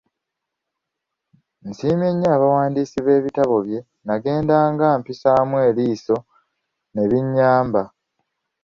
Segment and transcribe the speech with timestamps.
[1.67, 6.15] Nsiimye nnyo abawandiisi b'ebitabo bye nnagendanga mpisaamu eriiso
[6.93, 7.83] ne binnyamba.